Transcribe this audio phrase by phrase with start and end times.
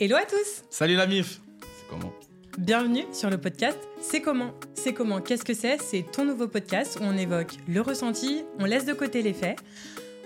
[0.00, 2.12] Hello à tous Salut la MIF C'est comment
[2.58, 6.98] Bienvenue sur le podcast C'est comment C'est comment Qu'est-ce que c'est C'est ton nouveau podcast
[7.00, 9.56] où on évoque le ressenti, on laisse de côté les faits.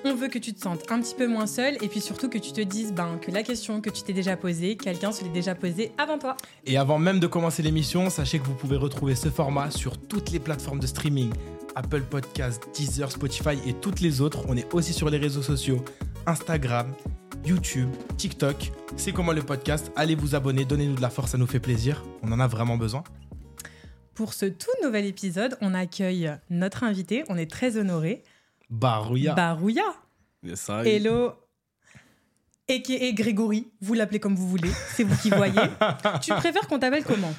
[0.06, 2.38] On veut que tu te sentes un petit peu moins seul et puis surtout que
[2.38, 5.28] tu te dises ben, que la question que tu t'es déjà posée, quelqu'un se l'est
[5.28, 6.38] déjà posée avant toi.
[6.64, 10.30] Et avant même de commencer l'émission, sachez que vous pouvez retrouver ce format sur toutes
[10.30, 11.30] les plateformes de streaming
[11.74, 14.46] Apple Podcasts, Deezer, Spotify et toutes les autres.
[14.48, 15.84] On est aussi sur les réseaux sociaux
[16.26, 16.90] Instagram,
[17.44, 18.72] YouTube, TikTok.
[18.96, 19.90] C'est comment le podcast.
[19.96, 22.04] Allez vous abonner, donnez-nous de la force, ça nous fait plaisir.
[22.22, 23.04] On en a vraiment besoin.
[24.14, 27.24] Pour ce tout nouvel épisode, on accueille notre invité.
[27.28, 28.22] On est très honoré.
[28.70, 29.34] Barouya.
[29.34, 29.84] Barouya.
[30.42, 31.32] Yes, Hello.
[32.68, 35.54] Et Grégory, vous l'appelez comme vous voulez, c'est vous qui voyez.
[36.20, 37.32] tu préfères qu'on t'appelle comment?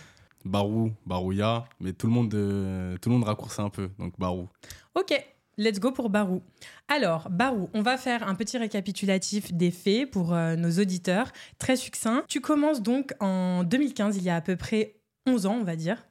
[0.43, 4.47] Barou, Barouya, mais tout le monde, euh, tout le monde raccourcit un peu, donc Barou.
[4.95, 5.13] Ok,
[5.59, 6.41] let's go pour Barou.
[6.87, 11.75] Alors, Barou, on va faire un petit récapitulatif des faits pour euh, nos auditeurs, très
[11.75, 12.23] succinct.
[12.27, 14.95] Tu commences donc en 2015, il y a à peu près
[15.27, 16.07] 11 ans, on va dire.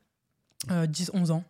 [0.69, 1.45] 10-11 euh, ans.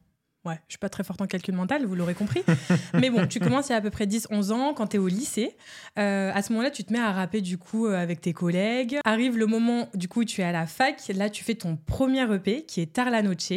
[0.45, 2.43] Ouais, je suis pas très forte en calcul mental, vous l'aurez compris.
[2.95, 4.99] Mais bon, tu commences il y a à peu près 10-11 ans, quand tu es
[4.99, 5.57] au lycée.
[5.99, 8.99] Euh, à ce moment-là, tu te mets à rapper du coup euh, avec tes collègues.
[9.05, 11.03] Arrive le moment, du coup, tu es à la fac.
[11.09, 13.53] Là, tu fais ton premier EP qui est Tarla Noche.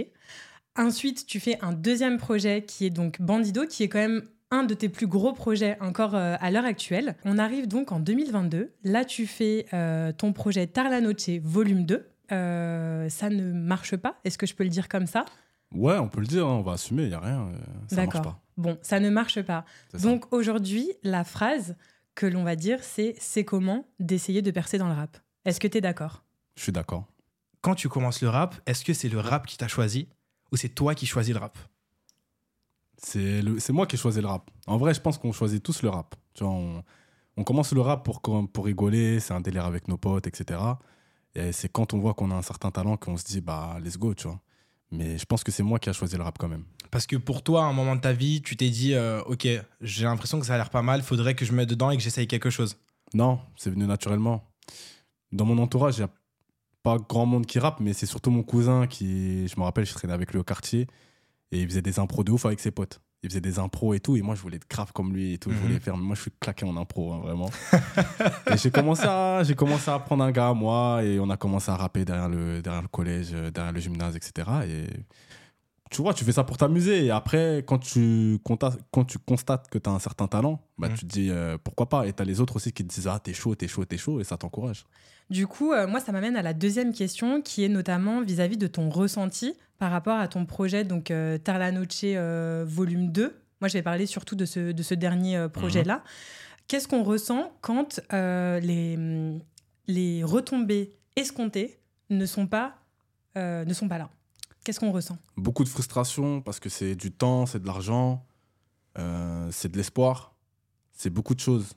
[0.82, 4.64] Ensuite, tu fais un deuxième projet qui est donc Bandido, qui est quand même un
[4.64, 7.16] de tes plus gros projets encore euh, à l'heure actuelle.
[7.24, 8.74] On arrive donc en 2022.
[8.84, 9.68] Là, tu fais
[10.18, 12.06] ton projet Tarla Noche volume 2.
[12.30, 15.24] ça ne marche pas, est-ce que je peux le dire comme ça?
[15.74, 17.48] Ouais, on peut le dire, hein, on va assumer, il n'y a rien.
[17.48, 17.58] Euh,
[17.88, 18.42] ça marche pas.
[18.58, 19.66] Bon, ça ne marche pas.
[20.02, 21.76] Donc aujourd'hui, la phrase
[22.14, 25.18] que l'on va dire, c'est c'est comment d'essayer de percer dans le rap?
[25.46, 26.24] Est-ce que tu es d'accord?
[26.56, 27.06] Je suis d'accord.
[27.62, 30.10] Quand tu commences le rap, est-ce que c'est le rap qui t'a choisi?
[30.52, 31.58] Ou c'est toi qui choisis le rap?
[32.98, 34.52] C'est moi qui ai choisi le rap.
[34.68, 36.16] En vrai, je pense qu'on choisit tous le rap.
[36.34, 36.84] Tu vois, on,
[37.38, 40.60] on commence le rap pour, pour rigoler, c'est un délire avec nos potes, etc.
[41.34, 43.98] Et c'est quand on voit qu'on a un certain talent qu'on se dit, bah, let's
[43.98, 44.40] go, tu vois.
[44.92, 46.66] Mais je pense que c'est moi qui a choisi le rap quand même.
[46.92, 49.48] Parce que pour toi, à un moment de ta vie, tu t'es dit, euh, ok,
[49.80, 51.98] j'ai l'impression que ça a l'air pas mal, faudrait que je me mette dedans et
[51.98, 52.78] que j'essaye quelque chose.
[53.14, 54.52] Non, c'est venu naturellement.
[55.32, 56.10] Dans mon entourage, il a
[56.84, 59.94] pas grand monde qui rappe, mais c'est surtout mon cousin qui, je me rappelle, je
[59.94, 60.88] traînais avec lui au quartier
[61.52, 63.02] et il faisait des impros de ouf avec ses potes.
[63.24, 65.38] Il faisait des impros et tout et moi je voulais être grave comme lui et
[65.38, 65.80] tout je voulais mhm.
[65.80, 67.52] faire moi je suis claqué en impro hein, vraiment.
[68.52, 71.38] Et j'ai commencé à j'ai commencé à apprendre un gars à moi et on a
[71.38, 74.88] commencé à rapper derrière le derrière le collège euh, derrière le gymnase etc et
[75.92, 79.78] tu vois tu fais ça pour t'amuser et après quand tu quand tu constates que
[79.78, 80.96] tu as un certain talent bah mhm.
[80.96, 82.08] tu te dis euh, pourquoi pas?
[82.08, 83.98] Et tu as les autres aussi qui te disent ah t'es chaud t'es chaud t'es
[83.98, 84.86] chaud et ça t'encourage
[85.32, 88.68] du coup, euh, moi, ça m'amène à la deuxième question qui est notamment vis-à-vis de
[88.68, 93.36] ton ressenti par rapport à ton projet, donc euh, Tarla Noche euh, volume 2.
[93.62, 95.96] Moi, je vais parler surtout de ce, de ce dernier euh, projet-là.
[95.96, 96.02] Mhm.
[96.68, 99.40] Qu'est-ce qu'on ressent quand les,
[99.88, 101.80] les retombées escomptées
[102.12, 102.76] ne sont pas,
[103.36, 104.10] ne sont pas là?
[104.64, 105.18] Qu'est-ce qu'on ressent?
[105.36, 108.24] Beaucoup de frustration parce que c'est du temps, c'est de l'argent,
[109.50, 110.34] c'est de l'espoir,
[110.94, 111.74] c'est beaucoup de choses.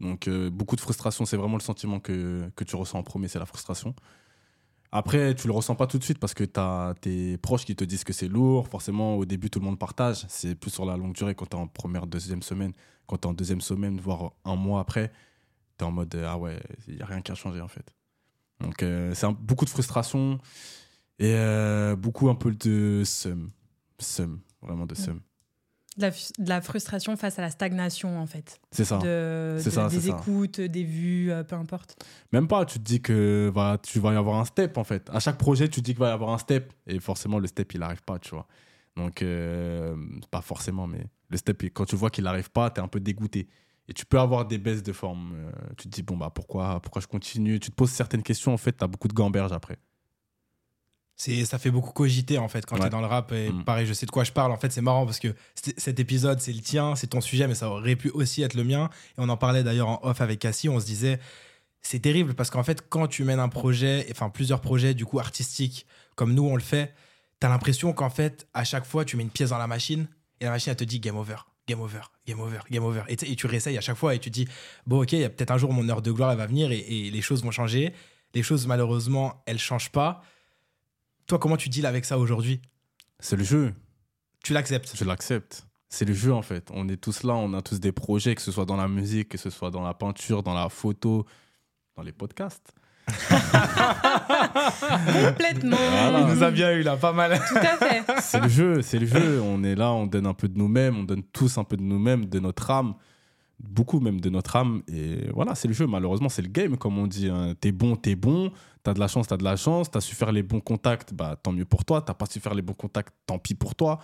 [0.00, 3.38] Donc, beaucoup de frustration, c'est vraiment le sentiment que, que tu ressens en premier, c'est
[3.38, 3.94] la frustration.
[4.96, 7.74] Après, tu le ressens pas tout de suite parce que tu as tes proches qui
[7.74, 8.68] te disent que c'est lourd.
[8.68, 10.24] Forcément, au début, tout le monde partage.
[10.28, 12.72] C'est plus sur la longue durée quand tu es en première, deuxième semaine.
[13.08, 15.10] Quand tu es en deuxième semaine, voire un mois après,
[15.78, 17.92] tu es en mode Ah ouais, il n'y a rien qui a changé en fait.
[18.60, 20.38] Donc, euh, c'est beaucoup de frustration
[21.18, 23.50] et euh, beaucoup un peu de seum.
[23.98, 25.20] Seum, vraiment de seum
[25.96, 26.10] de
[26.48, 28.60] la, frustration face à la stagnation, en fait.
[28.70, 28.98] C'est ça.
[28.98, 32.04] De, ça des écoutes, des vues, euh, peu importe.
[32.32, 35.08] Même pas, tu te dis que va, tu vas y avoir un step, en fait.
[35.12, 36.72] À chaque projet, tu te dis qu'il va y avoir un step.
[36.86, 38.46] Et forcément, le step, il n'arrive pas, tu vois.
[38.96, 39.96] Donc, euh,
[40.30, 43.00] pas forcément, mais le step, quand tu vois qu'il n'arrive pas, tu es un peu
[43.00, 43.48] dégoûté.
[43.86, 45.34] Et tu peux avoir des baisses de forme.
[45.34, 47.60] Euh, tu te dis, bon, bah, pourquoi, pourquoi je continue?
[47.60, 49.78] Tu te poses certaines questions, en fait, tu as beaucoup de gamberges après
[51.16, 53.64] c'est ça fait beaucoup cogiter en fait quand tu es dans le rap et mm.
[53.64, 54.50] pareil je sais de quoi je parle.
[54.50, 57.54] En fait c'est marrant parce que cet épisode c'est le tien c'est ton sujet mais
[57.54, 58.90] ça aurait pu aussi être le mien.
[59.10, 60.68] Et on en parlait d'ailleurs en off avec Cassie.
[60.68, 61.20] On se disait
[61.82, 65.20] c'est terrible parce qu'en fait quand tu mènes un projet enfin plusieurs projets du coup
[65.20, 65.86] artistiques
[66.16, 66.94] comme nous on le fait
[67.40, 70.08] tu as l'impression qu'en fait à chaque fois tu mets une pièce dans la machine
[70.40, 71.36] et la machine elle te dit game over
[71.68, 73.02] game over game over game over.
[73.06, 74.48] Et, tu réessayes à chaque fois et tu dis
[74.88, 76.72] bon ok il y a peut-être un jour mon heure de gloire elle va venir
[76.72, 77.92] et, et les choses vont changer.
[78.34, 80.24] Les choses malheureusement elles changent pas
[81.26, 82.60] toi, comment tu deals avec ça aujourd'hui?
[83.18, 83.72] C'est le jeu.
[84.42, 84.92] Tu l'acceptes?
[84.94, 85.66] Je l'accepte.
[85.88, 86.70] C'est le jeu en fait.
[86.74, 89.28] On est tous là, on a tous des projets, que ce soit dans la musique,
[89.30, 91.24] que ce soit dans la peinture, dans la photo,
[91.96, 92.74] dans les podcasts.
[95.12, 95.76] Complètement.
[96.18, 97.40] Il nous a bien eu là, pas mal.
[97.48, 98.02] Tout à fait.
[98.20, 99.40] C'est le jeu, c'est le jeu.
[99.40, 101.82] On est là, on donne un peu de nous-mêmes, on donne tous un peu de
[101.82, 102.94] nous-mêmes, de notre âme,
[103.68, 104.82] beaucoup même de notre âme.
[104.88, 105.86] Et voilà, c'est le jeu.
[105.86, 107.28] Malheureusement, c'est le game, comme on dit.
[107.28, 107.54] Hein.
[107.60, 108.52] T'es bon, t'es bon.
[108.82, 109.90] T'as de la chance, t'as de la chance.
[109.90, 112.02] T'as su faire les bons contacts, bah tant mieux pour toi.
[112.02, 113.98] T'as pas su faire les bons contacts, tant pis pour toi.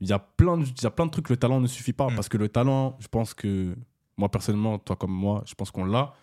[0.00, 1.28] Il y a plein de, il y a plein de trucs.
[1.28, 2.08] Le talent ne suffit pas.
[2.08, 2.14] Mm.
[2.14, 3.74] Parce que le talent, je pense que
[4.16, 6.14] moi, personnellement, toi comme moi, je pense qu'on l'a.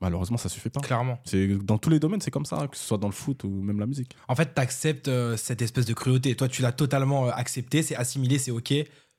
[0.00, 0.80] Malheureusement, ça suffit pas.
[0.80, 1.18] Clairement.
[1.24, 3.48] C'est dans tous les domaines, c'est comme ça, que ce soit dans le foot ou
[3.48, 4.14] même la musique.
[4.28, 6.36] En fait, tu acceptes euh, cette espèce de cruauté.
[6.36, 8.72] Toi, tu l'as totalement euh, accepté, c'est assimilé, c'est ok.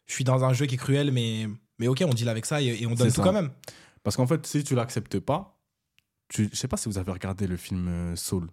[0.05, 1.47] Je suis dans un jeu qui est cruel, mais
[1.79, 3.51] mais ok, on deal avec ça et, on donne tout quand même.
[4.03, 5.59] Parce qu'en fait, si tu l'acceptes pas,
[6.27, 6.49] tu...
[6.51, 8.49] je sais pas si vous avez regardé le film euh, Soul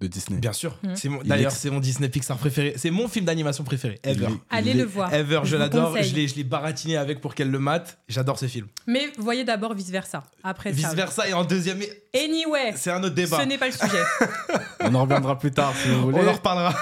[0.00, 0.38] de Disney.
[0.38, 0.78] Bien sûr.
[0.82, 1.24] Mmh.
[1.24, 2.74] D'ailleurs, c'est mon Disney Pixar préféré.
[2.76, 4.28] C'est mon film d'animation préféré, ever.
[4.48, 5.12] Allez le voir.
[5.12, 5.96] Ever, je, l'adore.
[6.00, 7.98] Je l'ai baratiné avec pour qu'elle le mate.
[8.08, 8.68] J'adore ce film.
[8.86, 10.22] Mais voyez d'abord Vice Versa.
[10.44, 11.80] Après Vice Versa et en deuxième.
[12.14, 12.74] Anyway.
[12.76, 13.40] C'est un autre débat.
[13.40, 14.02] Ce n'est pas le sujet.
[14.80, 16.18] On en reviendra plus tard si vous voulez.
[16.20, 16.74] On en reparlera.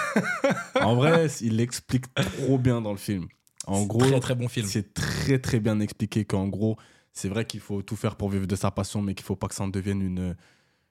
[0.83, 3.27] en vrai, il l'explique trop bien dans le film.
[3.67, 4.67] En gros, très très bon film.
[4.67, 6.77] C'est très très bien expliqué qu'en gros,
[7.13, 9.49] c'est vrai qu'il faut tout faire pour vivre de sa passion, mais qu'il faut pas
[9.49, 10.37] que ça en devienne une.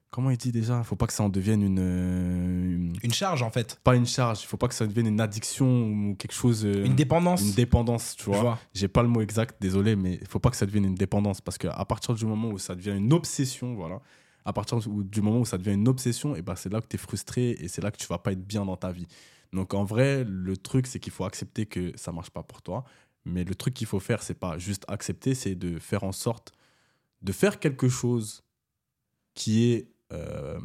[0.10, 0.77] Comment il dit déjà?
[0.77, 3.80] Il faut pas que ça en devienne une, une, charge en fait.
[3.83, 4.44] Pas une charge.
[4.44, 6.66] Il faut pas que ça devienne une addiction ou quelque chose.
[6.66, 7.42] Euh, une dépendance.
[7.42, 8.57] Une dépendance, tu vois?
[8.74, 11.42] J'ai pas le mot exact, désolé, mais il faut pas que ça devienne une dépendance
[11.42, 14.01] parce qu'à partir du moment où ça devient une obsession, voilà.
[14.45, 16.95] À partir du moment où ça devient une obsession, et ben c'est là que tu
[16.95, 19.07] es frustré et c'est là que tu vas pas être bien dans ta vie.
[19.55, 22.83] Donc en vrai, le truc, c'est qu'il faut accepter que ça marche pas pour toi.
[23.23, 26.53] Mais le truc qu'il faut faire, c'est pas juste accepter, c'est de faire en sorte
[27.25, 28.43] de faire quelque chose
[29.33, 30.59] qui est, euh,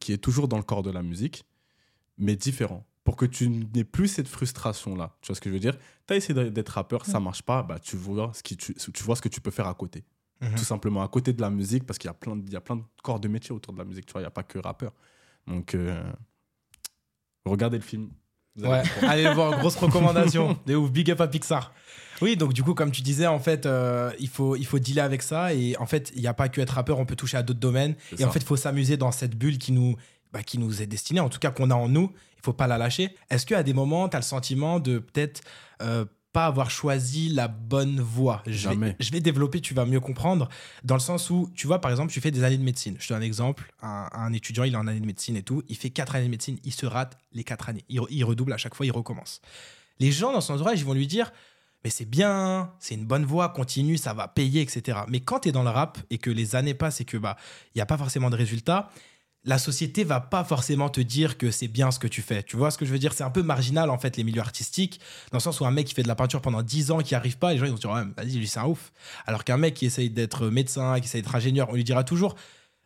[0.00, 1.44] qui est toujours dans le corps de la musique,
[2.18, 2.86] mais différent.
[3.04, 5.16] Pour que tu n'aies plus cette frustration-là.
[5.20, 5.76] Tu vois ce que je veux dire?
[6.06, 9.02] Tu as essayé d'être rappeur, ça marche pas, bah, tu, vois ce qui, tu, tu
[9.02, 10.04] vois ce que tu peux faire à côté.
[10.40, 10.54] Mhm.
[10.54, 12.56] Tout simplement, à côté de la musique, parce qu'il y, a plein de, il y
[12.56, 14.32] a plein de corps de métier autour de la musique, tu vois, il n'y a
[14.32, 14.92] pas que rappeur.
[15.46, 16.02] Donc, euh,
[17.44, 18.10] regardez le film,
[18.58, 20.58] Ouais, allez le voir, grosse recommandation.
[20.66, 21.72] Des ouf, big up à Pixar.
[22.20, 25.02] Oui, donc du coup, comme tu disais, en fait, euh, il, faut, il faut dealer
[25.02, 25.54] avec ça.
[25.54, 27.60] Et en fait, il n'y a pas que être rappeur, on peut toucher à d'autres
[27.60, 27.94] domaines.
[28.18, 29.96] Et en fait, il faut s'amuser dans cette bulle qui nous,
[30.32, 32.12] bah, qui nous est destinée, en tout cas qu'on a en nous.
[32.36, 33.14] Il faut pas la lâcher.
[33.30, 35.42] Est-ce qu'à des moments, tu as le sentiment de peut-être
[35.82, 38.42] euh, pas avoir choisi la bonne voie.
[38.46, 38.68] Je.
[38.68, 40.48] Vais, je vais développer, tu vas mieux comprendre,
[40.84, 42.96] dans le sens où, tu vois, par exemple, tu fais des années de médecine.
[42.98, 45.62] Je te donne un exemple, un, étudiant, il est en année de médecine et tout,
[45.68, 47.84] il fait quatre années de médecine, il se rate les quatre années.
[47.88, 49.40] Il, redouble à chaque fois, il recommence.
[49.98, 51.32] Les gens, dans son entourage, ils vont lui dire,
[51.82, 55.00] mais c'est bien, c'est une bonne voie, continue, ça va payer, etc.
[55.08, 57.36] Mais quand tu es dans le rap et que les années passent et que bah
[57.74, 58.90] il n'y a pas forcément de résultats,
[59.44, 62.42] la société va pas forcément te dire que c'est bien ce que tu fais.
[62.42, 63.14] Tu vois ce que je veux dire?
[63.14, 65.00] C'est un peu marginal en fait les milieux artistiques,
[65.30, 67.14] dans le sens où un mec qui fait de la peinture pendant 10 ans qui
[67.14, 68.92] arrive pas, les gens ils vont dire ouais, vas-y lui c'est un ouf.
[69.26, 72.34] Alors qu'un mec qui essaye d'être médecin, qui essaye d'être ingénieur, on lui dira toujours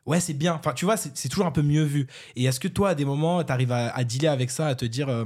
[0.07, 0.55] ouais c'est bien.
[0.55, 2.07] Enfin tu vois c'est toujours un peu mieux vu.
[2.37, 4.85] Et est-ce que toi à des moments tu arrives à, dealer avec ça, à te
[4.85, 5.25] dire euh,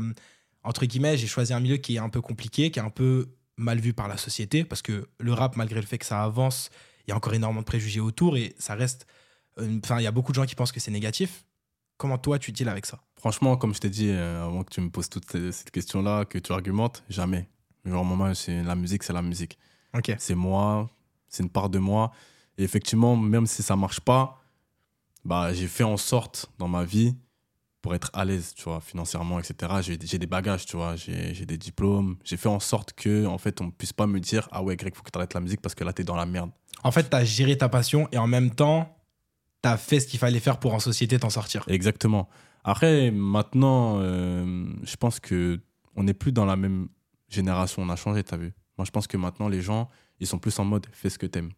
[0.64, 3.28] entre guillemets j'ai choisi un milieu qui est un peu compliqué, qui est un peu
[3.58, 4.64] mal vu par la société?
[4.64, 6.70] Parce que le rap malgré le fait que ça avance,
[7.06, 9.06] il y a encore énormément de préjugés autour et ça reste
[9.82, 11.44] Enfin, il y a beaucoup de gens qui pensent que c'est négatif.
[11.96, 13.00] Comment toi, tu deals avec ça?
[13.16, 16.38] Franchement, comme je t'ai dit euh, avant que tu me poses toute cette question-là, que
[16.38, 17.48] tu argumentes, jamais.
[17.84, 19.58] Genre, c'est la musique, c'est la musique.
[19.94, 20.14] Ok.
[20.18, 20.88] C'est moi,
[21.28, 22.12] c'est une part de moi.
[22.56, 24.40] Et effectivement, même si ça marche pas,
[25.24, 27.16] bah, j'ai fait en sorte dans ma vie
[27.80, 29.72] pour être à l'aise, tu vois, financièrement, etc.
[29.82, 32.16] J'ai des bagages, tu vois, j'ai des diplômes.
[32.24, 34.94] J'ai fait en sorte que, en fait, on puisse pas me dire, ah ouais, Greg,
[34.94, 36.50] faut que tu arrêtes la musique parce que là, tu es dans la merde.
[36.82, 38.97] En fait, tu as géré ta passion et en même temps,
[39.62, 41.64] t'as fait ce qu'il fallait faire pour en société t'en sortir.
[41.68, 42.28] Exactement.
[42.64, 45.60] Après, maintenant, euh, je pense que
[45.96, 46.88] on n'est plus dans la même
[47.28, 47.82] génération.
[47.82, 48.52] On a changé, t'as vu.
[48.76, 49.88] Moi, je pense que maintenant, les gens,
[50.20, 51.50] ils sont plus en mode fais ce que t'aimes.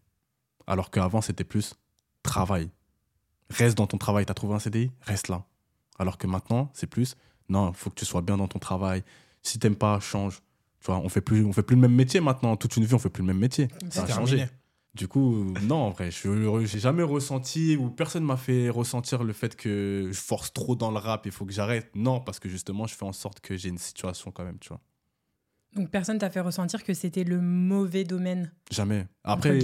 [0.66, 1.74] Alors qu'avant, c'était plus
[2.22, 2.70] travail.
[3.50, 4.24] Reste dans ton travail.
[4.24, 5.44] T'as trouvé un CDI Reste là.
[5.98, 7.16] Alors que maintenant, c'est plus
[7.50, 9.02] non, il faut que tu sois bien dans ton travail.
[9.42, 10.40] Si t'aimes pas, change.
[10.80, 12.56] Tu vois, on fait plus, on fait plus le même métier maintenant.
[12.56, 13.68] Toute une vie, on fait plus le même métier.
[13.90, 14.46] Ça a changé.
[14.94, 19.32] Du coup, non, en vrai, je n'ai jamais ressenti ou personne m'a fait ressentir le
[19.32, 21.90] fait que je force trop dans le rap, il faut que j'arrête.
[21.94, 24.70] Non, parce que justement, je fais en sorte que j'ai une situation quand même, tu
[24.70, 24.80] vois.
[25.76, 28.50] Donc personne t'a fait ressentir que c'était le mauvais domaine?
[28.72, 29.06] Jamais.
[29.22, 29.56] Après,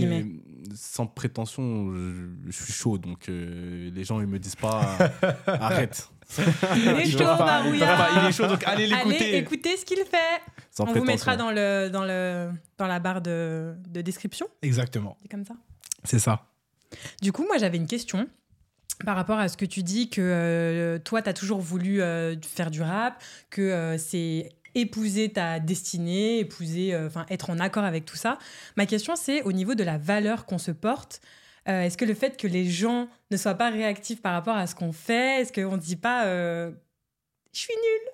[0.72, 4.96] sans prétention, je, suis chaud, donc euh, les gens ils me disent pas
[5.48, 6.08] arrête.
[6.76, 7.18] Il est chaud,
[7.74, 9.16] Il est chaud, donc allez l'écouter.
[9.16, 10.42] Allez écouter ce qu'il fait.
[10.78, 14.48] On vous mettra dans, le, dans, le, dans la barre de, de description.
[14.62, 15.16] Exactement.
[15.22, 15.54] C'est comme ça.
[16.04, 16.46] C'est ça.
[17.22, 18.28] Du coup, moi j'avais une question
[19.04, 22.34] par rapport à ce que tu dis que euh, toi, tu as toujours voulu euh,
[22.40, 28.04] faire du rap, que c'est épouser ta destinée, épouser, euh, enfin être en accord avec
[28.04, 28.38] tout ça.
[28.76, 31.20] Ma question, c'est au niveau de la valeur qu'on se porte.
[31.68, 34.66] Euh, est-ce que le fait que les gens ne soient pas réactifs par rapport à
[34.66, 36.70] ce qu'on fait, est-ce qu'on ne dit pas euh,
[37.52, 38.12] je suis nul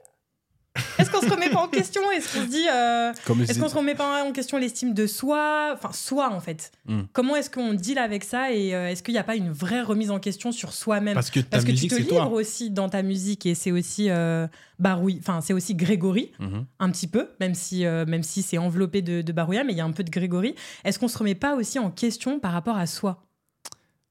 [0.98, 2.00] Est-ce qu'on se remet pas en question?
[2.12, 2.66] Est-ce qu'on se dit.
[2.72, 3.12] euh,
[3.42, 5.70] est-ce qu'on se remet pas en question l'estime de soi?
[5.74, 6.72] Enfin, soi en fait.
[6.86, 7.02] Hmm.
[7.12, 8.52] Comment est-ce qu'on deal avec ça?
[8.52, 11.12] Et euh, est-ce qu'il n'y a pas une vraie remise en question sur soi-même?
[11.14, 12.28] Parce que ta Parce que tu musique, te c'est livres toi.
[12.28, 14.46] aussi dans ta musique et c'est aussi euh,
[14.78, 16.64] Baroui, enfin c'est aussi Grégory Mhm.
[16.78, 19.76] un petit peu, même si euh, même si c'est enveloppé de, de Barouilla, mais il
[19.78, 20.54] y a un peu de Grégory.
[20.84, 23.22] Est-ce qu'on se remet pas aussi en question par rapport à soi?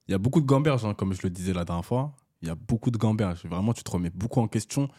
[0.08, 2.12] Il y a beaucoup de gamberges, hein, comme je le disais la dernière fois.
[2.44, 3.46] Il y a beaucoup de gamberges.
[3.46, 4.90] Vraiment, tu te remets beaucoup en question.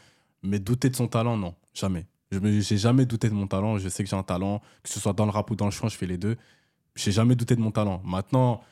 [0.43, 2.07] Mais douter de son talent, non, jamais.
[2.31, 3.79] Je n'ai jamais douté de mon talent.
[3.79, 5.71] Je sais que j'ai un talent, que ce soit dans le rap ou dans le
[5.71, 6.37] chant, je fais les deux.
[6.97, 8.01] J'ai jamais douté de mon talent.
[8.05, 8.63] Maintenant,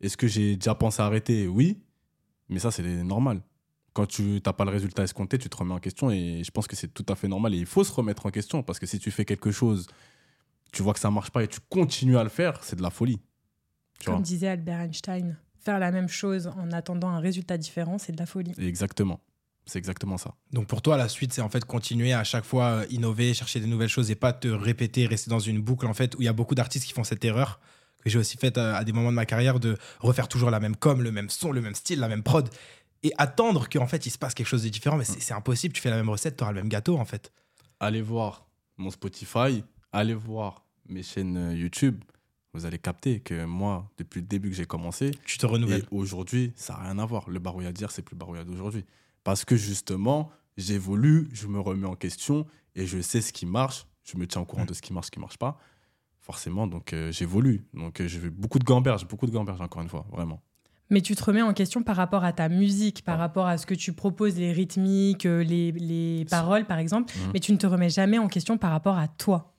[0.00, 1.46] est-ce que j'ai déjà pensé à arrêter?
[1.46, 1.80] Oui.
[2.48, 3.42] Mais ça, c'est normal.
[3.92, 6.10] Quand tu n'as pas le résultat escompté, tu te remets en question.
[6.10, 7.54] Et je pense que c'est tout à fait normal.
[7.54, 8.62] Et il faut se remettre en question.
[8.62, 9.88] Parce que si tu fais quelque chose,
[10.72, 12.90] tu vois que ça marche pas et tu continues à le faire, c'est de la
[12.90, 13.18] folie.
[13.98, 14.22] Tu Comme vois?
[14.22, 18.26] disait Albert Einstein, faire la même chose en attendant un résultat différent, c'est de la
[18.26, 18.52] folie.
[18.58, 19.20] Exactement.
[19.70, 20.34] C'est exactement ça.
[20.52, 23.60] Donc pour toi, la suite, c'est en fait continuer à chaque fois euh, innover, chercher
[23.60, 26.24] des nouvelles choses et pas te répéter, rester dans une boucle en fait où il
[26.24, 27.60] y a beaucoup d'artistes qui font cette erreur
[28.02, 30.58] que j'ai aussi faite à, à des moments de ma carrière de refaire toujours la
[30.58, 32.48] même com, le même son, le même style, la même prod
[33.02, 34.96] et attendre qu'en fait il se passe quelque chose de différent.
[34.96, 35.72] Mais c'est impossible.
[35.72, 37.32] Tu fais la même recette, tu auras le même gâteau en fait.
[37.78, 38.46] allez voir
[38.76, 39.62] mon Spotify,
[39.92, 42.02] allez voir mes chaînes euh, YouTube.
[42.52, 45.82] Vous allez capter que moi, depuis le début que j'ai commencé, Tu te renouvelles.
[45.82, 47.30] et aujourd'hui, ça n'a rien à voir.
[47.30, 48.84] Le barouilla d'hier, c'est plus le barouilla d'aujourd'hui.
[49.24, 53.86] Parce que justement, j'évolue, je me remets en question et je sais ce qui marche.
[54.04, 55.58] Je me tiens au courant de ce qui marche, ce qui marche pas.
[56.20, 57.64] Forcément, donc euh, j'évolue.
[57.74, 60.42] Donc euh, j'ai vu beaucoup de gamberges, beaucoup de gamberges, encore une fois, vraiment.
[60.90, 63.64] Mais tu te remets en question par rapport à ta musique, par rapport à ce
[63.64, 67.12] que tu proposes, les rythmiques, euh, les, les paroles, par exemple.
[67.16, 67.30] Mhm.
[67.32, 69.49] Mais tu ne te remets jamais en question par rapport à toi.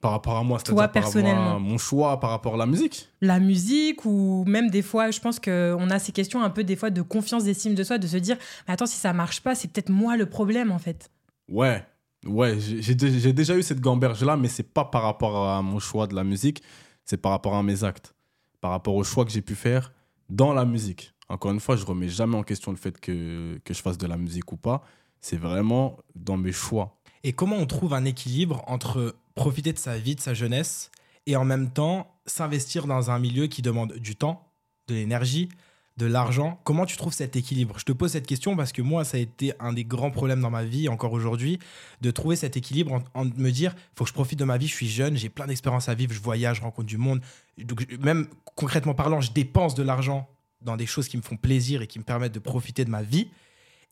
[0.00, 1.58] Par rapport à moi, c'est-à-dire par rapport à personnellement.
[1.58, 3.08] mon choix, par rapport à la musique.
[3.20, 6.76] La musique ou même des fois, je pense qu'on a ces questions un peu des
[6.76, 8.36] fois de confiance, d'estime de soi, de se dire,
[8.66, 11.10] mais attends, si ça marche pas, c'est peut-être moi le problème en fait.
[11.48, 11.84] Ouais,
[12.26, 16.14] ouais, j'ai déjà eu cette gamberge-là, mais c'est pas par rapport à mon choix de
[16.14, 16.62] la musique,
[17.04, 18.14] c'est par rapport à mes actes,
[18.60, 19.92] par rapport au choix que j'ai pu faire
[20.28, 21.12] dans la musique.
[21.28, 24.06] Encore une fois, je remets jamais en question le fait que, que je fasse de
[24.06, 24.82] la musique ou pas,
[25.20, 26.98] c'est vraiment dans mes choix.
[27.24, 30.90] Et comment on trouve un équilibre entre profiter de sa vie, de sa jeunesse,
[31.26, 34.50] et en même temps s'investir dans un milieu qui demande du temps,
[34.88, 35.48] de l'énergie,
[35.96, 37.78] de l'argent Comment tu trouves cet équilibre?
[37.78, 40.40] Je te pose cette question parce que moi, ça a été un des grands problèmes
[40.40, 41.60] dans ma vie, encore aujourd'hui,
[42.00, 44.74] de trouver cet équilibre en, me dire, faut que je profite de ma vie, je
[44.74, 47.20] suis jeune, j'ai plein d'expériences à vivre, je voyage, je rencontre du monde.
[47.58, 48.26] Donc, même
[48.56, 50.28] concrètement parlant, je dépense de l'argent
[50.62, 53.02] dans des choses qui me font plaisir et qui me permettent de profiter de ma
[53.02, 53.28] vie.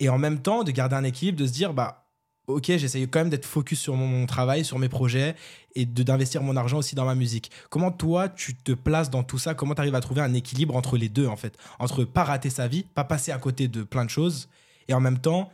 [0.01, 2.06] Et en même temps, de garder un équilibre, de se dire, bah,
[2.47, 5.35] ok, j'essaye quand même d'être focus sur mon, travail, sur mes projets
[5.75, 7.51] et d'investir mon argent aussi dans ma musique.
[7.71, 9.55] Comment toi, tu te places dans tout ça?
[9.55, 11.57] Comment tu arrives à trouver un équilibre entre les deux, en fait?
[11.79, 14.49] Entre pas rater sa vie, pas passer à côté de plein de choses
[14.89, 15.51] et en même temps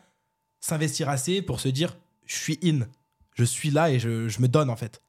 [0.61, 1.97] s'investir assez pour se dire,
[2.27, 2.87] je suis in,
[3.35, 5.03] je suis là et je, je me donne, en fait.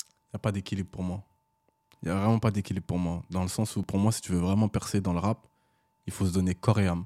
[0.00, 1.22] Il n'y a pas d'équilibre pour moi.
[2.02, 3.22] Il n'y a vraiment pas d'équilibre pour moi.
[3.30, 5.46] Dans le sens où, pour moi, si tu veux vraiment percer dans le rap,
[6.06, 7.04] il faut se donner corps et âme.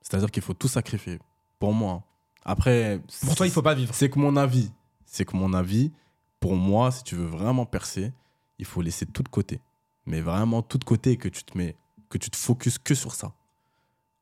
[0.00, 1.18] C'est-à-dire qu'il faut tout sacrifier.
[1.58, 2.02] Pour moi.
[2.48, 3.02] Après.
[3.26, 3.94] Pour toi, il faut pas vivre.
[3.94, 4.72] C'est que mon avis.
[5.04, 5.92] C'est que mon avis,
[6.40, 8.12] pour moi, si tu veux vraiment percer,
[8.58, 9.60] il faut laisser tout de côté.
[10.06, 11.76] Mais vraiment tout de côté que tu te mets,
[12.08, 13.34] que tu te focuses que sur ça.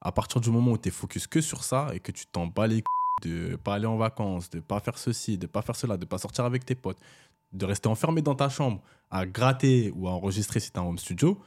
[0.00, 2.49] À partir du moment où tu es focus que sur ça et que tu t'en
[2.49, 2.83] bats les
[3.23, 6.18] de pas aller en vacances, de pas faire ceci, de pas faire cela, de pas
[6.18, 6.99] sortir avec tes potes,
[7.52, 10.99] de rester enfermé dans ta chambre à gratter ou à enregistrer si tu un home
[10.99, 11.40] studio,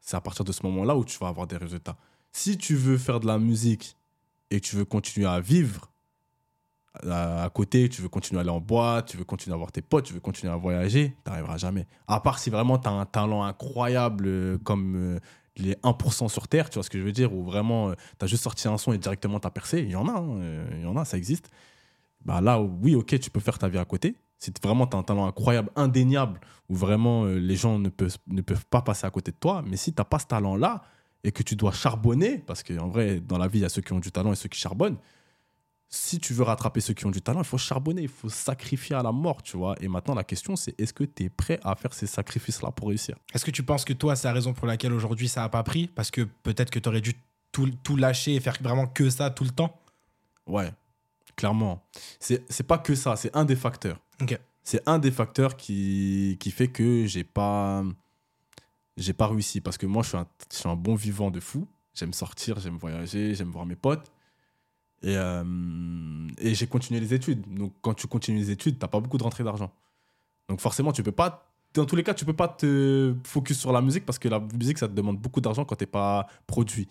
[0.00, 1.98] c'est à partir de ce moment-là où tu vas avoir des résultats.
[2.32, 3.96] Si tu veux faire de la musique
[4.50, 5.91] et que tu veux continuer à vivre
[7.08, 9.82] à, côté, tu veux continuer à aller en boîte, tu veux continuer à voir tes
[9.82, 11.86] potes, tu veux continuer à voyager, tu n'arriveras jamais.
[12.06, 15.18] À part si vraiment tu as un talent incroyable euh, comme euh,
[15.56, 18.26] les 1% sur Terre, tu vois ce que je veux dire, où vraiment tu as
[18.26, 19.80] juste sorti un son et directement tu as percé.
[19.80, 21.50] Il y en a, hein, euh, il y en a, ça existe.
[22.24, 24.16] Bah là, oui, ok, tu peux faire ta vie à côté.
[24.38, 28.16] Si vraiment tu as un talent incroyable, indéniable, où vraiment euh, les gens ne peuvent,
[28.28, 30.82] ne peuvent pas passer à côté de toi, mais si tu n'as pas ce talent-là
[31.24, 33.82] et que tu dois charbonner, parce qu'en vrai, dans la vie, il y a ceux
[33.82, 34.96] qui ont du talent et ceux qui charbonnent,
[35.94, 38.96] si tu veux rattraper ceux qui ont du talent, il faut charbonner, il faut sacrifier
[38.96, 39.74] à la mort, tu vois.
[39.78, 42.88] Et maintenant, la question, c'est est-ce que tu es prêt à faire ces sacrifices-là pour
[42.88, 43.16] réussir?
[43.34, 45.62] Est-ce que tu penses que toi, c'est la raison pour laquelle aujourd'hui ça n'a pas
[45.62, 45.88] pris?
[45.88, 47.12] Parce que peut-être que tu aurais dû
[47.52, 49.78] tout, tout lâcher et faire vraiment que ça tout le temps?
[50.46, 50.72] Ouais,
[51.36, 51.84] clairement.
[52.18, 54.00] C'est c'est pas que ça, c'est un des facteurs.
[54.64, 57.84] C'est un des facteurs qui, qui fait que j'ai pas,
[58.96, 59.60] j'ai pas réussi.
[59.60, 61.66] Parce que moi, je suis un, je suis un bon vivant de fou.
[61.94, 64.11] J'aime sortir, j'aime voyager, j'aime voir mes potes.
[65.02, 65.44] Et, euh,
[66.38, 67.42] et j'ai continué les études.
[67.52, 69.70] Donc, quand tu continues les études, t'as pas beaucoup de rentrée d'argent.
[70.48, 71.48] Donc, forcément, tu peux pas.
[71.74, 74.40] Dans tous les cas, tu peux pas te focus sur la musique parce que la
[74.40, 76.86] musique, ça te demande beaucoup d'argent quand t'es pas produit.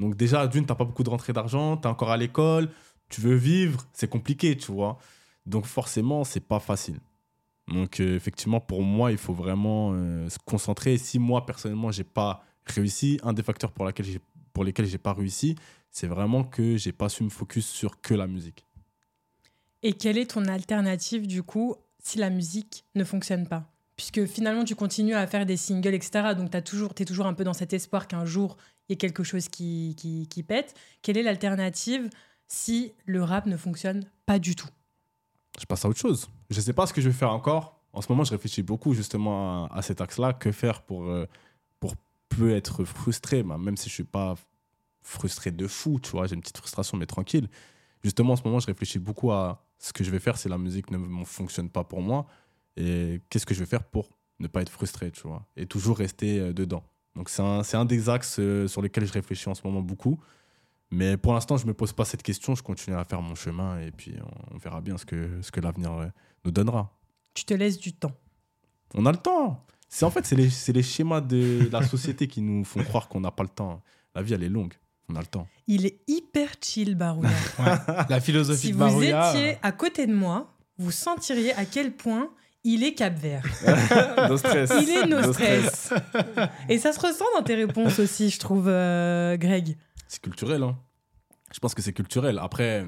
[0.00, 2.70] Donc, déjà, d'une, t'as pas beaucoup de rentrée d'argent, t'es encore à l'école,
[3.12, 4.98] tu veux vivre, c'est compliqué, tu vois.
[5.46, 6.98] Donc forcément, c'est pas facile.
[7.68, 10.98] Donc euh, effectivement, pour moi, il faut vraiment euh, se concentrer.
[10.98, 14.06] Si moi, personnellement, j'ai pas réussi, un des facteurs pour, laquelle
[14.52, 15.56] pour lesquels j'ai pas réussi,
[15.92, 18.66] c'est vraiment que j'ai pas su me focus sur que la musique.
[19.82, 23.70] Et quelle est ton alternative du coup si la musique ne fonctionne pas?
[23.96, 26.34] Puisque finalement tu continues à faire des singles, etc.
[26.36, 28.56] Donc tu es toujours, toujours un peu dans cet espoir qu'un jour
[28.88, 30.74] il y ait quelque chose qui, qui, qui pète.
[31.02, 32.08] Quelle est l'alternative
[32.48, 34.68] si le rap ne fonctionne pas du tout?
[35.60, 36.28] Je passe à autre chose.
[36.50, 37.80] Je sais pas ce que je vais faire encore.
[37.92, 40.32] En ce moment, je réfléchis beaucoup justement à, cet axe-là.
[40.32, 41.28] Que faire pour, euh,
[41.78, 41.94] pour
[42.30, 44.34] peu être frustré, bah, même si je suis pas
[45.02, 47.48] frustré de fou, tu vois, j'ai une petite frustration, mais tranquille.
[48.02, 50.58] Justement, en ce moment, je réfléchis beaucoup à ce que je vais faire si la
[50.58, 52.26] musique ne fonctionne pas pour moi
[52.76, 55.98] et qu'est-ce que je vais faire pour ne pas être frustré, tu vois, et toujours
[55.98, 56.84] rester euh, dedans.
[57.14, 60.18] Donc, c'est un, un, des axes euh, sur lesquels je réfléchis en ce moment beaucoup.
[60.90, 62.54] Mais pour l'instant, je ne me pose pas cette question.
[62.54, 64.14] Je continue à faire mon chemin et puis
[64.52, 66.06] on, verra bien ce que, ce que l'avenir euh,
[66.44, 66.92] nous donnera.
[67.34, 68.14] Tu te laisses du temps.
[68.94, 69.64] On a le temps.
[69.88, 73.20] C'est en fait, c'est les, les, schémas de la société qui nous font croire qu'on
[73.20, 73.82] n'a pas le temps.
[74.14, 74.74] La vie, elle est longue.
[75.08, 75.46] On a le temps.
[75.66, 77.30] Il est hyper chill, Barouya.
[78.08, 79.32] La philosophie si de Barouya.
[79.32, 82.30] Si vous étiez à côté de moi, vous sentiriez à quel point
[82.64, 83.44] il est Cap Vert.
[84.28, 84.72] no stress.
[84.80, 85.92] Il est no, stress.
[86.68, 89.76] Et ça se ressent dans tes réponses aussi, je trouve, euh, Greg.
[90.06, 90.76] C'est culturel, hein.
[91.52, 92.38] Je pense que c'est culturel.
[92.40, 92.86] Après,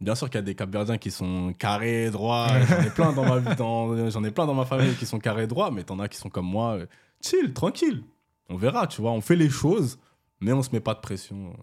[0.00, 2.48] bien sûr qu'il y a des Capverdiens qui sont carrés, droits.
[2.68, 5.46] J'en ai plein dans ma vie, j'en ai plein dans ma famille qui sont carrés,
[5.46, 6.86] droits, mais t'en as qui sont comme moi, euh,
[7.22, 8.02] chill, tranquille.
[8.48, 9.12] On verra, tu vois.
[9.12, 9.98] On fait les choses
[10.40, 11.56] mais on se met pas de pression.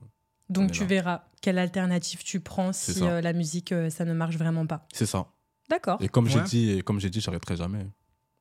[0.49, 4.37] Donc tu verras quelle alternative tu prends si euh, la musique euh, ça ne marche
[4.37, 4.85] vraiment pas.
[4.93, 5.27] C'est ça.
[5.69, 5.97] D'accord.
[6.01, 7.85] Et comme j'ai dit, comme j'ai dit, j'arrêterai jamais.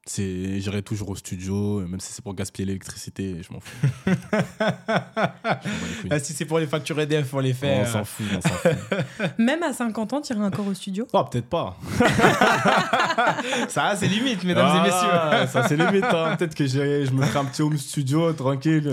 [0.09, 3.87] C'est, j'irai toujours au studio, même si c'est pour gaspiller l'électricité, je m'en fous.
[6.09, 7.81] Ah, si c'est pour les factures EDF, on les fait.
[7.81, 8.73] On s'en fout, on s'en fout.
[9.39, 11.07] Même à 50 ans, tu irais encore au studio?
[11.13, 11.77] Oh, peut-être pas.
[13.69, 15.47] ça, c'est limite, mesdames et messieurs.
[15.49, 16.05] Ça, c'est limite.
[16.05, 16.37] Hein.
[16.37, 18.93] Peut-être que je me ferai un petit home studio, tranquille.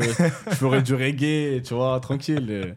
[0.50, 2.75] Je ferai du reggae, tu vois, tranquille.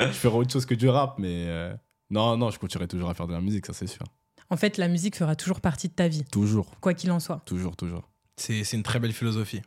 [0.00, 1.74] Je ferai autre chose que du rap, mais euh,
[2.10, 4.04] non, non, je continuerai toujours à faire de la musique, ça, c'est sûr.
[4.50, 6.24] En fait, la musique fera toujours partie de ta vie.
[6.24, 6.66] Toujours.
[6.80, 7.42] Quoi qu'il en soit.
[7.44, 8.08] Toujours, toujours.
[8.36, 9.62] C'est une très belle philosophie.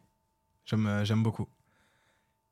[0.73, 1.47] Euh, j'aime beaucoup.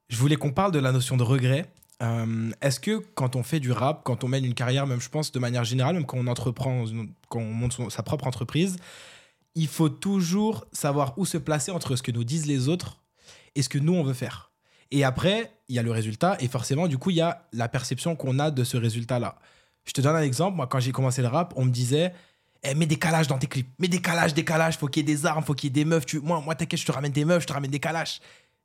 [0.10, 1.72] Je voulais qu'on parle de la notion de regret.
[2.02, 5.10] Euh, est-ce que quand on fait du rap, quand on mène une carrière, même je
[5.10, 6.86] pense de manière générale, même quand on entreprend,
[7.28, 8.78] quand on monte sa propre entreprise,
[9.56, 13.02] il faut toujours savoir où se placer entre ce que nous disent les autres
[13.56, 14.52] et ce que nous on veut faire.
[14.92, 17.68] Et après, il y a le résultat et forcément, du coup, il y a la
[17.68, 19.38] perception qu'on a de ce résultat-là.
[19.90, 20.56] Je te donne un exemple.
[20.56, 22.14] Moi, quand j'ai commencé le rap, on me disait
[22.62, 23.68] eh, mets des calages dans tes clips.
[23.80, 24.78] Mets des calages, des calages.
[24.78, 26.06] Faut qu'il y ait des armes, faut qu'il y ait des meufs.
[26.06, 26.20] Tu...
[26.20, 28.20] Moi, moi t'inquiète, je te ramène des meufs, je te ramène des calages.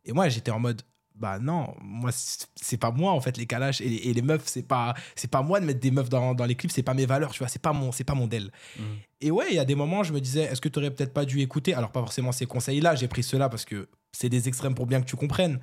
[0.04, 0.82] Et moi, j'étais en mode
[1.14, 4.94] bah non, moi c'est pas moi en fait les calages et, les meufs c'est pas
[5.30, 7.38] pas moi de mettre des meufs dans, dans les clips, c'est pas mes valeurs, tu
[7.38, 8.50] vois, c'est pas mon pas mon del.
[8.76, 8.82] Mmh.
[9.20, 11.12] Et ouais, il y a des moments je me disais est-ce que tu aurais peut-être
[11.12, 11.72] pas dû écouter?
[11.72, 14.87] Alors pas forcément ces conseils là, j'ai pris cela parce que c'est des extrêmes pour
[14.87, 15.60] bien que tu comprennes.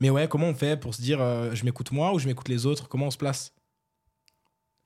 [0.00, 2.48] Mais ouais, comment on fait pour se dire euh, je m'écoute moi ou je m'écoute
[2.48, 2.88] les autres?
[2.88, 3.52] Comment on se place?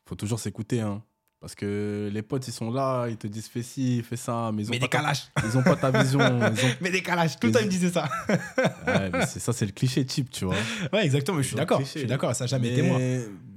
[0.07, 1.03] Faut toujours s'écouter, hein.
[1.39, 4.63] Parce que les potes, ils sont là, ils te disent fais ci, fais ça, mais
[4.63, 5.13] ils ont, mais pas, ta...
[5.45, 6.19] ils ont pas ta vision.
[6.81, 8.09] Mais décalage, tout le temps ils me disaient ça.
[8.29, 10.55] ouais, c'est ça, c'est le cliché type, tu vois.
[10.95, 11.81] Ouais, exactement, mais je suis d'accord.
[11.81, 12.99] Je suis d'accord, ça n'a jamais été moi.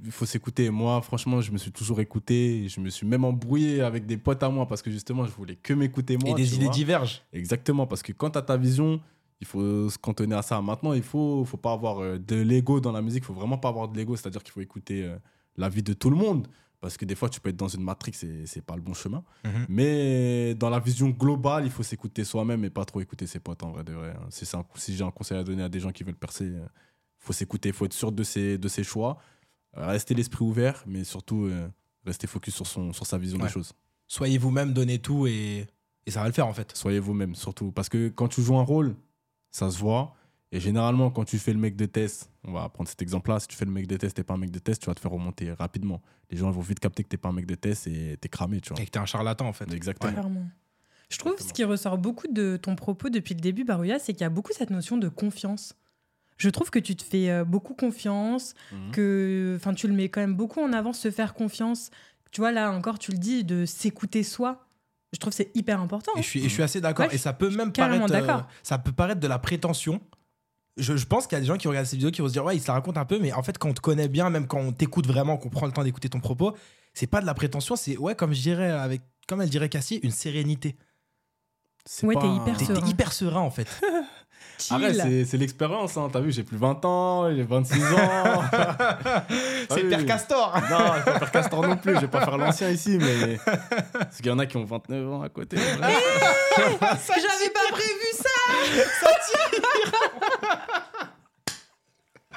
[0.04, 0.68] Il faut s'écouter.
[0.68, 2.68] Moi, franchement, je me suis toujours écouté.
[2.68, 5.56] Je me suis même embrouillé avec des potes à moi parce que justement, je voulais
[5.56, 6.30] que m'écouter moi.
[6.30, 7.22] Et des idées divergent.
[7.32, 9.00] Exactement, parce que quand tu as ta vision,
[9.40, 10.60] il faut se cantonner à ça.
[10.60, 13.24] Maintenant, il faut, faut pas avoir euh, de l'ego dans la musique.
[13.24, 15.16] Il faut vraiment pas avoir de l'ego, c'est-à-dire qu'il faut écouter euh,
[15.56, 16.46] la vie de tout le monde.
[16.80, 18.94] Parce que des fois, tu peux être dans une matrix et c'est pas le bon
[18.94, 19.22] chemin.
[19.44, 19.66] Mhm.
[19.68, 23.62] Mais dans la vision globale, il faut s'écouter soi-même et pas trop écouter ses potes
[23.62, 24.14] en vrai de vrai.
[24.16, 24.26] Hein.
[24.30, 26.66] Si, si j'ai un conseil à donner à des gens qui veulent percer, il euh,
[27.18, 29.18] faut s'écouter, il faut être sûr de ses, de ses choix,
[29.76, 31.68] euh, rester l'esprit ouvert, mais surtout euh,
[32.06, 33.74] rester focus sur, son, sur sa vision des choses.
[34.06, 35.66] Soyez vous-même, donnez tout et,
[36.06, 36.74] et ça va le faire en fait.
[36.74, 37.72] Soyez vous-même surtout.
[37.72, 38.96] Parce que quand tu joues un rôle,
[39.50, 40.14] ça se voit.
[40.52, 43.46] Et généralement, quand tu fais le mec de test, on va prendre cet exemple-là, si
[43.46, 45.00] tu fais le mec de test, t'es pas un mec de test, tu vas te
[45.00, 46.02] faire remonter rapidement.
[46.30, 48.60] Les gens vont vite capter que t'es pas un mec de test et t'es cramé,
[48.60, 48.82] tu vois.
[48.82, 49.72] Et que t'es un charlatan, en fait.
[49.72, 50.32] Exactement.
[51.08, 54.22] Je trouve ce qui ressort beaucoup de ton propos depuis le début, Barouya, c'est qu'il
[54.22, 55.74] y a beaucoup cette notion de confiance.
[56.36, 58.92] Je trouve que tu te fais euh, beaucoup confiance, mhm.
[58.92, 61.90] que enfin tu le mets quand même beaucoup en avant, se faire confiance.
[62.30, 64.66] Tu vois, là encore, tu le dis, de s'écouter soi.
[65.12, 66.12] Je trouve c'est hyper important.
[66.16, 67.12] Et je suis, je suis assez d'accord.
[67.12, 70.00] et ça peut même paraître, euh, ça peut paraître de la prétention
[70.76, 72.44] je, pense qu'il y a des gens qui regardent ces vidéos qui vont se dire
[72.44, 74.30] ouais il se la raconte un peu mais en fait quand on te connaît bien
[74.30, 76.56] même quand on t'écoute vraiment qu'on prend le temps d'écouter ton propos
[76.94, 80.00] c'est pas de la prétention c'est ouais comme je dirais avec comme elle dirait Cassie
[80.02, 80.76] une sérénité
[82.02, 83.68] ouais t'es hyper serein hyper serein en fait
[84.70, 85.96] Arrête, c'est l'expérience.
[85.96, 86.10] Hein.
[86.12, 88.42] T'as vu, j'ai plus 20 ans, j'ai 26 ans.
[89.70, 90.54] c'est Père Castor.
[90.70, 91.94] Non, c'est pas Père Castor non plus.
[91.94, 93.38] Je vais pas faire l'ancien ici, mais.
[93.92, 95.56] Parce qu'il y en a qui ont 29 ans à côté.
[95.58, 95.80] Eh,
[96.60, 98.28] j'avais pas prévu ça
[99.00, 99.59] Ça tire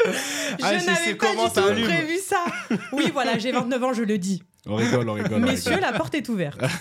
[0.05, 2.43] Je ah, n'avais pas du tout prévu ça.
[2.91, 4.43] Oui, voilà, j'ai 29 ans, je le dis.
[4.65, 5.41] On rigole, on rigole.
[5.41, 6.61] Messieurs, la porte est ouverte.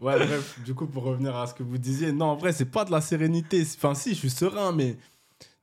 [0.00, 2.64] Ouais, bref, du coup, pour revenir à ce que vous disiez, non, en vrai, c'est
[2.64, 3.62] pas de la sérénité.
[3.76, 4.96] Enfin, si, je suis serein, mais.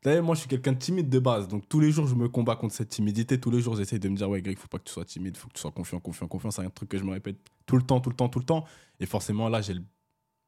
[0.03, 1.47] D'ailleurs, moi, je suis quelqu'un de timide de base.
[1.47, 3.39] Donc, tous les jours, je me combats contre cette timidité.
[3.39, 5.35] Tous les jours, j'essaye de me dire, ouais, Greg, faut pas que tu sois timide,
[5.35, 6.51] faut que tu sois confiant, confiant, confiant.
[6.51, 8.45] C'est un truc que je me répète tout le temps, tout le temps, tout le
[8.45, 8.63] temps.
[8.99, 9.73] Et forcément, là, j'ai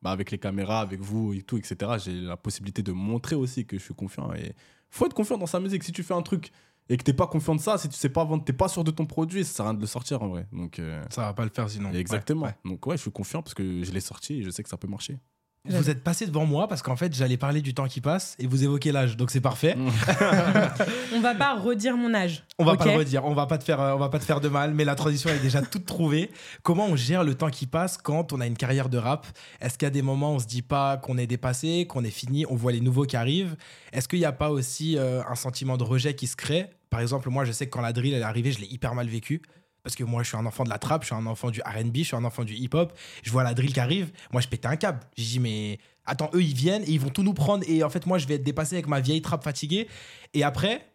[0.02, 3.66] bah, avec les caméras, avec vous et tout, etc., j'ai la possibilité de montrer aussi
[3.66, 4.34] que je suis confiant.
[4.34, 4.54] Et
[4.90, 5.84] faut être confiant dans sa musique.
[5.84, 6.52] Si tu fais un truc
[6.90, 8.84] et que t'es pas confiant de ça, si tu sais pas vendre, t'es pas sûr
[8.84, 10.48] de ton produit, ça sert à rien de le sortir en vrai.
[10.52, 11.92] Donc euh, ça va pas le faire sinon.
[11.92, 12.52] Exactement.
[12.66, 14.78] Donc ouais, je suis confiant parce que je l'ai sorti et je sais que ça
[14.78, 15.20] peut marcher.
[15.68, 18.48] Vous êtes passé devant moi parce qu'en fait, j'allais parler du temps qui passe et
[18.48, 19.76] vous évoquez l'âge, donc c'est parfait.
[21.14, 22.46] on va pas redire mon âge.
[22.58, 24.24] On va pas le redire, on va pas te faire, euh, on va pas te
[24.24, 26.32] faire de mal, mais la transition est déjà toute trouvée.
[26.64, 29.28] Comment on gère le temps qui passe quand on a une carrière de rap?
[29.60, 32.06] Est-ce qu'il y a des moments où on se dit pas qu'on est dépassé, qu'on
[32.06, 33.58] est fini, on voit les nouveaux qui arrivent?
[33.92, 36.68] Est-ce qu'il n'y a pas aussi euh, un sentiment de rejet qui se crée?
[36.90, 39.08] Par exemple, moi, je sais que quand la drill est arrivée, je l'ai hyper mal
[39.08, 39.42] vécu
[39.84, 41.62] parce que moi, je suis un enfant de la trap, je suis un enfant du
[41.62, 42.98] RB, je suis un enfant du hip-hop.
[43.24, 44.12] Je vois la drill qui arrive.
[44.32, 45.00] Moi, je pétais un câble.
[45.16, 47.64] J'ai dit, mais attends, eux, ils viennent et ils vont tout nous prendre.
[47.68, 49.88] Et en fait, moi, je vais être dépassé avec ma vieille trap fatiguée.
[50.34, 50.86] Et après,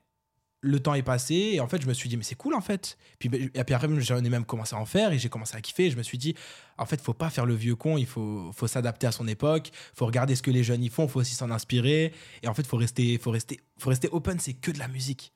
[0.61, 1.53] le temps est passé.
[1.55, 2.99] Et en fait, je me suis dit, mais c'est cool, en fait.
[3.19, 5.61] Puis, et puis après, j'en ai même commencé à en faire et j'ai commencé à
[5.61, 5.91] kiffer.
[5.91, 6.35] je me suis dit,
[6.77, 7.97] en fait, faut pas faire le vieux con.
[7.97, 9.71] Il faut, faut s'adapter à son époque.
[9.95, 11.09] faut regarder ce que les jeunes y font.
[11.09, 12.13] faut aussi s'en inspirer.
[12.43, 14.39] Et en fait, faut rester, faut rester, faut rester open.
[14.39, 15.33] C'est que de la musique.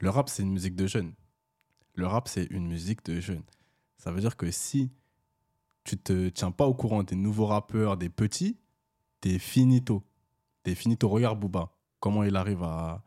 [0.00, 1.12] Le rap, c'est une musique de jeunes
[1.98, 3.42] le rap, c'est une musique de jeunes.
[3.96, 4.92] Ça veut dire que si
[5.82, 8.56] tu te tiens pas au courant des nouveaux rappeurs, des petits,
[9.20, 10.04] t'es finito.
[10.62, 11.08] T'es finito.
[11.08, 13.02] Regarde Booba, comment il arrive à,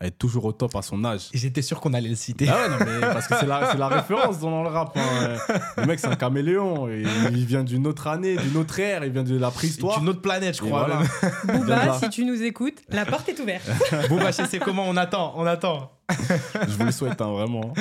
[0.00, 1.28] être toujours au top à son âge.
[1.32, 2.46] J'étais sûr qu'on allait le citer.
[2.48, 4.96] Ah ouais, non, mais parce que c'est la, la, référence dans le rap.
[4.96, 5.36] Hein.
[5.78, 6.88] Le mec, c'est un caméléon.
[6.88, 9.98] Et il vient d'une autre année, d'une autre ère, il vient de la préhistoire.
[9.98, 10.86] D'une autre planète, je crois.
[11.44, 13.70] Booba, si tu nous écoutes, la porte est ouverte.
[14.08, 15.92] Booba, je sais comment, on attend, on attend.
[16.10, 17.72] je vous le souhaite, hein, vraiment.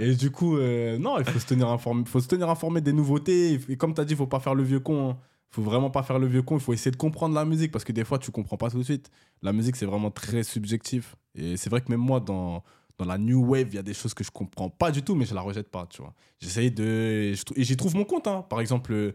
[0.00, 2.92] Et du coup, euh, non, il faut se tenir informé, faut se tenir informé des
[2.92, 3.60] nouveautés.
[3.68, 5.10] Et comme tu as dit, il faut pas faire le vieux con.
[5.10, 5.16] Hein
[5.50, 7.84] faut vraiment pas faire le vieux con, il faut essayer de comprendre la musique parce
[7.84, 9.10] que des fois tu comprends pas tout de suite.
[9.42, 12.62] La musique c'est vraiment très subjectif et c'est vrai que même moi dans
[12.98, 15.14] dans la new wave, il y a des choses que je comprends pas du tout
[15.14, 16.14] mais je la rejette pas, tu vois.
[16.40, 18.44] J'essaye de et j'y trouve mon compte hein.
[18.48, 19.14] Par exemple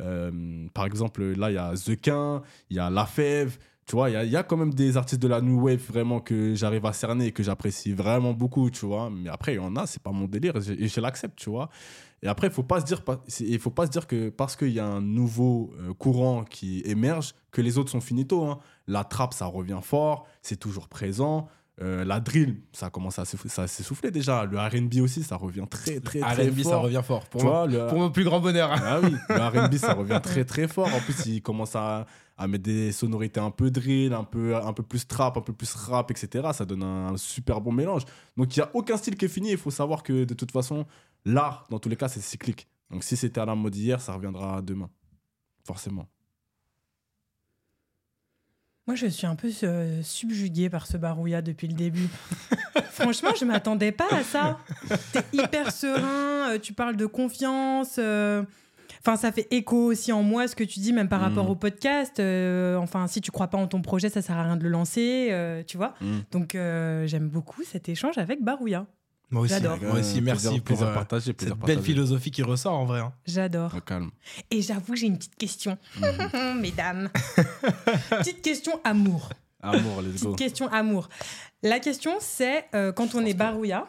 [0.00, 3.96] euh, par exemple là il y a The Quin, il y a La Fève, tu
[3.96, 6.84] vois, il y, a, quand même des artistes de la new wave vraiment que j'arrive
[6.84, 9.08] à cerner et que j'apprécie vraiment beaucoup, tu vois.
[9.08, 11.70] Mais après, il y en a, c'est pas mon délire et je l'accepte, tu vois.
[12.22, 13.02] Et après, il faut pas se dire,
[13.40, 16.82] il faut pas se dire que parce qu'il y a un nouveau euh, courant qui
[16.84, 18.44] émerge, que les autres sont finito.
[18.44, 18.58] Hein.
[18.86, 21.48] La trappe, ça revient fort, c'est toujours présent.
[21.80, 24.44] Euh, la drill, ça commence à s'essouffler déjà.
[24.44, 27.24] Le RB aussi, ça revient très, très, très RB, ça revient fort.
[27.26, 28.70] Pour, pour mon plus grand bonheur.
[28.72, 30.92] Ah oui, le RB, ça revient très, très fort.
[30.92, 34.72] En plus, il commence à, à, mettre des sonorités un peu drill, un peu, un
[34.72, 36.48] peu plus trap, un peu plus rap, etc.
[36.52, 38.02] Ça donne un, un super bon mélange.
[38.36, 39.52] Donc, il n'y a aucun style qui est fini.
[39.52, 40.84] Il faut savoir que de toute façon,
[41.24, 42.68] L'art, dans tous les cas, c'est cyclique.
[42.90, 44.90] Donc si c'était à la mode hier, ça reviendra demain.
[45.66, 46.08] Forcément.
[48.88, 52.08] Moi, je suis un peu euh, subjuguée par ce barouilla depuis le début.
[52.92, 54.58] Franchement, je m'attendais pas à ça.
[55.12, 57.96] T'es hyper serein, euh, tu parles de confiance.
[57.98, 58.42] Euh,
[59.00, 61.50] enfin, ça fait écho aussi en moi ce que tu dis, même par rapport mm.
[61.50, 62.18] au podcast.
[62.78, 65.62] enfin, si tu crois pas en ton projet, ça sert à rien de le lancer,
[65.66, 65.92] tu vois.
[66.00, 66.18] Mm.
[66.30, 68.86] Donc, j'aime beaucoup cet échange avec Barouilla.
[69.30, 73.00] Moi aussi, moi aussi merci pour euh, cette belle philosophie qui ressort en vrai.
[73.00, 73.12] Hein.
[73.26, 73.72] J'adore.
[73.84, 74.10] calme.
[74.50, 76.60] Et j'avoue, j'ai une petite question, mhm.
[76.60, 77.10] mesdames.
[78.10, 79.30] petite question amour.
[79.60, 81.08] Amour, let's Petite question amour.
[81.62, 83.86] La question, c'est euh, quand on est Barouya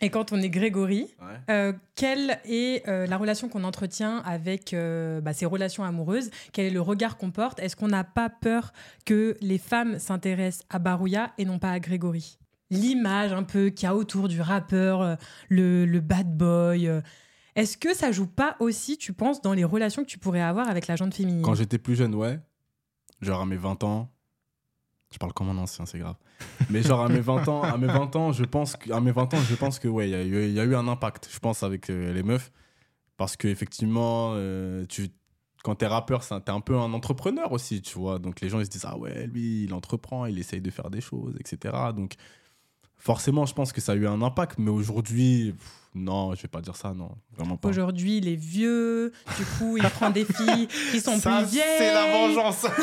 [0.00, 1.08] et quand on est Grégory,
[1.50, 4.74] euh, quelle est la relation qu'on entretient avec
[5.22, 6.30] bah, ces relations amoureuses?
[6.52, 7.58] Quel est le regard qu'on porte?
[7.60, 8.72] Est-ce qu'on n'a pas peur
[9.04, 12.38] que les femmes s'intéressent à Barouya et non pas à Grégory?
[12.70, 15.16] L'image un peu qu'il y a autour du rappeur, euh,
[15.48, 16.88] le, bad boy.
[16.88, 17.00] Euh.
[17.54, 20.68] Est-ce que ça joue pas aussi, tu penses, dans les relations que tu pourrais avoir
[20.68, 21.42] avec la gente féminine?
[21.42, 22.38] Quand j'étais plus jeune, ouais.
[23.22, 24.10] Genre à mes 20 ans.
[25.12, 26.16] Je parle comme un ancien, c'est grave.
[26.68, 29.12] Mais genre à mes 20 ans, à mes 20 ans, je pense que, à mes
[29.12, 31.88] 20 ans, je pense que ouais, il y, a eu un impact, je pense, avec
[31.88, 32.52] euh, les meufs.
[33.16, 35.08] Parce qu'effectivement, effectivement tu
[35.66, 38.20] quand t'es rappeur, t'es un peu un entrepreneur aussi, tu vois.
[38.20, 40.90] Donc les gens ils se disent ah ouais, lui il entreprend, il essaye de faire
[40.90, 41.74] des choses, etc.
[41.92, 42.14] Donc
[42.98, 45.54] Forcément, je pense que ça a eu un impact, mais aujourd'hui,
[45.94, 47.68] non, je vais pas dire ça, non, vraiment pas.
[47.68, 51.62] Aujourd'hui, il est vieux, du coup, il prend des filles qui sont plus vieilles.
[51.78, 52.66] C'est la vengeance.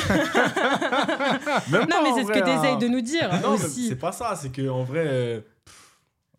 [1.72, 2.78] Non, mais c'est ce que tu essayes hein.
[2.78, 3.88] de nous dire Non, aussi.
[3.90, 5.44] c'est pas ça, c'est que en vrai.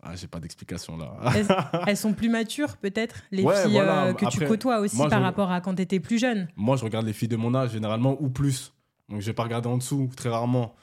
[0.02, 1.12] Ah, j'ai pas d'explication là.
[1.34, 1.46] Elles,
[1.86, 4.04] elles sont plus matures, peut-être, les Ouais, filles voilà.
[4.06, 6.46] euh, que tu côtoies aussi moi, par rapport à quand tu étais plus jeune?
[6.56, 8.72] Moi, je regarde les filles de mon âge généralement ou plus.
[9.08, 10.74] Donc, je vais pas regarder en dessous, très rarement.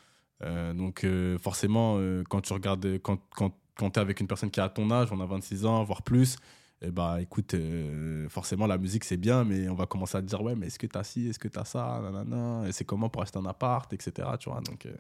[0.44, 4.28] Euh, donc, euh, forcément, euh, quand tu regardes, quand, quand, quand tu es avec une
[4.28, 6.36] personne qui a ton âge, on a 26 ans, voire plus,
[6.84, 10.26] et bah écoute, euh, forcément, la musique c'est bien, mais on va commencer à te
[10.26, 12.72] dire, ouais, mais est-ce que tu as ci, est-ce que tu as ça, nanana, et
[12.72, 14.28] c'est comment pour acheter un appart, etc.
[14.40, 14.88] Tu vois, donc.
[14.88, 14.94] euh,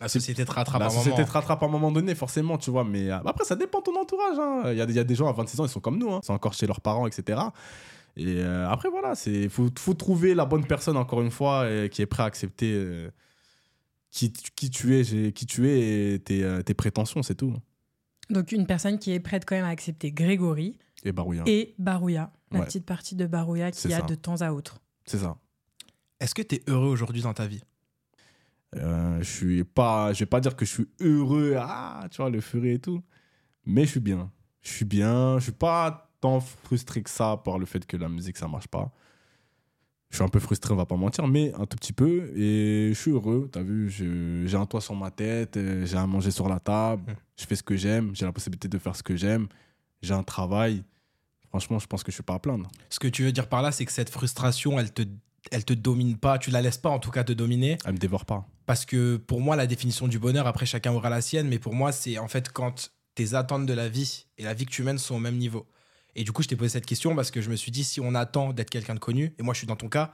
[0.00, 1.26] La société te rattrape la à un société moment.
[1.26, 2.84] te rattrape à un moment donné, forcément, tu vois.
[2.84, 4.38] Mais euh, après, ça dépend de ton entourage.
[4.38, 4.62] hein.
[4.72, 6.12] Il y, a, y a des gens à 26 ans, ils sont comme nous.
[6.12, 6.20] hein.
[6.22, 7.40] Ils sont encore chez leurs parents, etc.
[8.16, 12.00] Et après, voilà, il faut, faut trouver la bonne personne, encore une fois, et qui
[12.00, 13.08] est prêt à accepter
[14.14, 17.52] qui, qui tu es, qui tu es et tes, euh, tes prétentions, c'est tout.
[18.30, 21.42] Donc, une personne qui est prête quand même à accepter Grégory Et barouilla.
[21.46, 22.64] et Barouya, la Ouais.
[22.66, 24.06] petite partie de Barouya qu'il y a ça.
[24.06, 24.80] de temps à autre.
[25.04, 25.36] C'est ça.
[26.20, 27.62] Est-ce que tu es heureux aujourd'hui dans ta vie?
[28.76, 32.30] Euh, je suis pas, je vais pas dire que je suis heureux, ah, tu vois,
[32.30, 33.02] le furet et tout,
[33.66, 34.30] mais je suis bien.
[34.62, 35.38] Je suis bien.
[35.38, 38.68] Je suis pas tant frustré que ça par le fait que la musique ça marche
[38.68, 38.92] pas.
[40.14, 42.30] Je suis un peu frustré, on va pas mentir, mais un tout petit peu.
[42.36, 43.48] Et je suis heureux.
[43.50, 46.60] T'as vu, je- j'ai un toit sur ma tête, euh, j'ai à manger sur la
[46.60, 47.16] table, Mm.
[47.40, 49.48] je fais ce que j'aime, j'ai la possibilité de faire ce que j'aime,
[50.02, 50.84] j'ai un travail.
[51.48, 52.70] Franchement, je pense que je suis pas à plaindre.
[52.90, 55.02] Ce que tu veux dire par là, c'est que cette frustration, elle te,
[55.50, 57.78] elle te domine pas, tu la laisses pas en tout cas te dominer.
[57.84, 58.46] Elle me dévore pas.
[58.66, 61.74] Parce que pour moi, la définition du bonheur, après chacun aura la sienne, mais pour
[61.74, 64.84] moi, c'est en fait quand tes attentes de la vie et la vie que tu
[64.84, 65.66] mènes sont au même niveau.
[66.16, 68.00] Et du coup, je t'ai posé cette question parce que je me suis dit, si
[68.00, 70.12] on attend d'être quelqu'un de connu, et moi je suis dans ton cas,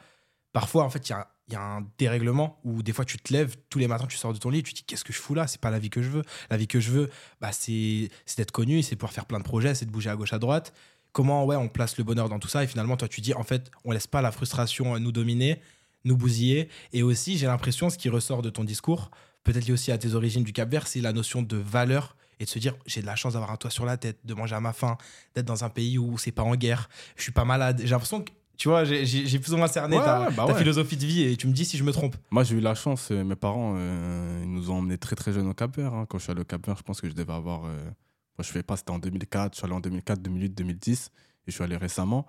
[0.52, 1.28] parfois en fait, il y a,
[1.60, 4.50] un dérèglement où des fois tu te lèves, tous les matins tu sors de ton
[4.50, 5.48] lit, tu te dis, qu'est-ce que je fous là?
[5.48, 6.22] C'est pas la vie que je veux.
[6.48, 7.10] La vie que je veux,
[7.40, 10.16] bah, c'est c'est d'être connu, c'est pouvoir faire plein de projets, c'est de bouger à
[10.16, 10.72] gauche, à droite.
[11.12, 12.62] Comment ouais, on place le bonheur dans tout ça?
[12.62, 15.60] Et finalement, toi, tu dis, en fait, on laisse pas la frustration euh, nous dominer,
[16.04, 16.68] nous bousiller.
[16.92, 19.10] Et aussi, j'ai l'impression, ce qui ressort de ton discours,
[19.42, 22.48] peut-être lié aussi à tes origines du Cap-Vert, c'est la notion de valeur et de
[22.48, 24.60] se dire j'ai de la chance d'avoir un toit sur la tête, de manger à
[24.60, 24.96] ma faim,
[25.36, 27.80] d'être dans un pays où c'est pas en guerre, je suis pas malade.
[27.84, 30.52] J'ai l'impression que, tu vois, j'ai- plus ou moins cerné Ouais, ta, ouais, bah ta
[30.52, 30.58] ouais.
[30.58, 32.16] philosophie de vie et tu me dis si je me trompe.
[32.30, 35.32] Moi, j'ai eu la chance, euh, mes parents, euh, ils nous ont emmenés très très
[35.32, 35.94] jeunes au Cap Vert.
[35.94, 36.06] hein.
[36.08, 37.64] Quand je suis allé au Cap Vert, je pense que je devais avoir.
[37.66, 39.52] euh, moi, je fais pas, c'était en 2004.
[39.54, 41.10] Je suis allé en 2004, 2008, 2010.
[41.46, 42.26] Et je suis allé récemment.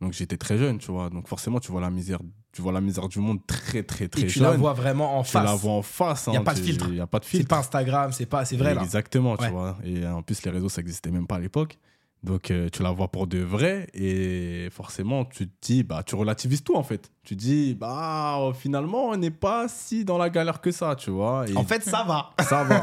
[0.00, 1.10] Donc j'étais très jeune, tu vois.
[1.10, 2.20] Donc forcément, tu vois la misère,
[2.52, 4.50] tu vois la misère du monde très très très et tu jeune.
[4.50, 5.44] la vois vraiment en tu face.
[5.44, 6.26] la vois en face.
[6.32, 6.88] Y a hein, pas de tu- filtre.
[6.92, 7.48] Y a pas de C'est filtre.
[7.48, 8.82] pas Instagram, c'est pas, c'est vrai là.
[8.82, 9.76] Exactement, tu vois.
[9.84, 11.78] Et en plus, les réseaux, ça existait même pas à l'époque.
[12.24, 13.86] Donc, euh, tu la vois pour de vrai.
[13.94, 17.12] Et forcément, tu te dis, bah, tu relativises tout, en fait.
[17.22, 21.48] Tu dis, bah, finalement, on n'est pas si dans la galère que ça, tu vois.
[21.48, 22.30] Et En fait, ça va.
[22.42, 22.82] ça va.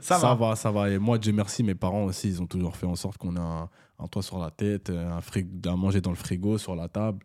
[0.00, 0.34] Ça, ça va.
[0.34, 0.88] va, ça va.
[0.88, 3.40] Et moi, Dieu merci, mes parents aussi, ils ont toujours fait en sorte qu'on ait
[3.40, 6.88] un, un toit sur la tête, un frigo, à manger dans le frigo, sur la
[6.88, 7.18] table.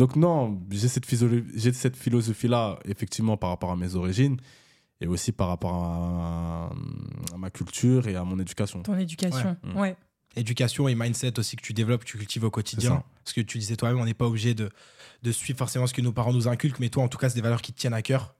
[0.00, 4.38] Donc non, j'ai cette, physio- j'ai cette philosophie-là, effectivement, par rapport à mes origines
[5.02, 6.70] et aussi par rapport à,
[7.34, 8.82] à ma culture et à mon éducation.
[8.82, 9.56] Ton éducation.
[9.74, 9.74] Ouais.
[9.80, 9.96] Ouais.
[10.36, 13.02] Éducation et mindset aussi que tu développes, que tu cultives au quotidien.
[13.24, 14.70] Parce que tu disais toi-même, on n'est pas obligé de,
[15.22, 17.34] de suivre forcément ce que nos parents nous inculquent, mais toi, en tout cas, c'est
[17.34, 18.34] des valeurs qui te tiennent à cœur.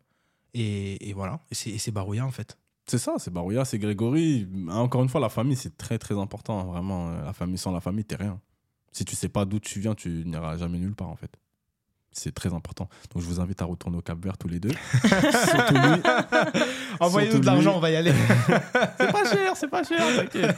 [0.55, 1.41] Et, et voilà.
[1.51, 2.57] Et c'est et c'est barouillat, en fait.
[2.87, 4.49] C'est ça, c'est Barouilla, c'est Grégory.
[4.71, 7.11] Encore une fois, la famille, c'est très très important, vraiment.
[7.11, 8.41] La famille, sans la famille, t'es rien.
[8.93, 11.31] Si tu sais pas d'où tu viens, tu n'iras jamais nulle part, en fait.
[12.13, 12.89] C'est très important.
[13.15, 14.71] Donc, je vous invite à retourner au Cap Vert tous les deux.
[15.03, 16.03] Surtout lui.
[17.01, 18.13] Envoyez-nous de l'argent, on va y aller.
[18.99, 20.57] C'est pas cher, c'est pas cher, t'inquiète.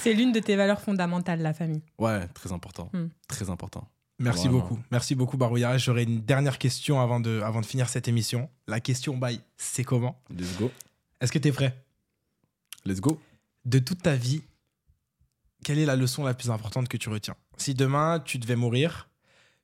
[0.00, 1.82] C'est l'une de tes valeurs fondamentales, la famille.
[1.98, 2.90] Ouais, très important.
[2.92, 3.06] Hmm.
[3.28, 3.88] Très important.
[4.18, 4.60] Merci Vraiment.
[4.60, 4.78] beaucoup.
[4.90, 5.76] Merci beaucoup, Barouilla.
[5.78, 8.48] J'aurais une dernière question avant de, avant de finir cette émission.
[8.68, 10.20] La question, bye, c'est comment?
[10.30, 10.70] Let's go.
[11.20, 11.84] Est-ce que tu es prêt?
[12.84, 13.20] Let's go.
[13.64, 14.42] De toute ta vie,
[15.64, 17.34] quelle est la leçon la plus importante que tu retiens?
[17.56, 19.08] Si demain, tu devais mourir,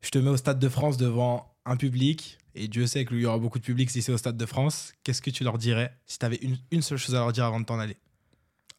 [0.01, 3.27] je te mets au Stade de France devant un public, et Dieu sait qu'il y
[3.27, 5.97] aura beaucoup de public si c'est au Stade de France, qu'est-ce que tu leur dirais
[6.07, 7.97] si tu avais une, seule chose à leur dire avant de t'en aller?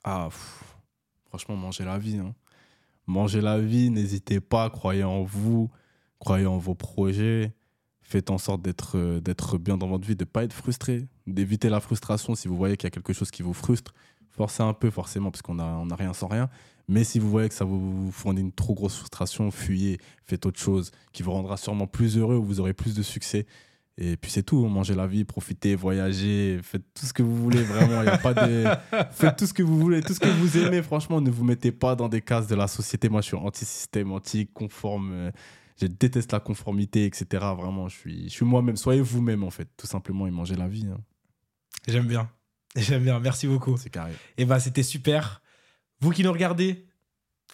[0.03, 0.29] Ah,
[1.29, 2.17] franchement, mangez la vie.
[2.17, 2.33] hein.
[3.07, 5.69] Mangez la vie, n'hésitez pas, croyez en vous,
[6.19, 7.53] croyez en vos projets.
[8.01, 11.79] Faites en sorte d'être bien dans votre vie, de ne pas être frustré, d'éviter la
[11.79, 13.93] frustration si vous voyez qu'il y a quelque chose qui vous frustre.
[14.29, 16.49] Forcez un peu, forcément, parce qu'on n'a rien sans rien.
[16.91, 20.59] Mais si vous voyez que ça vous fournit une trop grosse frustration, fuyez, faites autre
[20.59, 23.45] chose qui vous rendra sûrement plus heureux, où vous aurez plus de succès.
[23.97, 27.61] Et puis c'est tout, mangez la vie, profitez, voyagez, faites tout ce que vous voulez,
[27.63, 28.01] vraiment.
[28.01, 28.65] Il y a pas de...
[29.11, 30.81] Faites tout ce que vous voulez, tout ce que vous aimez.
[30.81, 33.09] Franchement, ne vous mettez pas dans des cases de la société.
[33.09, 35.11] Moi, je suis anti-système, anti-conforme.
[35.13, 35.31] euh,
[35.79, 37.25] Je déteste la conformité, etc.
[37.55, 38.75] Vraiment, je suis, je suis moi-même.
[38.77, 40.87] Soyez vous-même, en fait, tout simplement, et mangez la vie.
[40.91, 40.99] hein.
[41.87, 42.29] J'aime bien.
[42.75, 43.77] J'aime bien, merci beaucoup.
[43.77, 44.13] C'est carré.
[44.37, 45.41] Et bah, c'était super.
[46.01, 46.85] Vous qui nous regardez,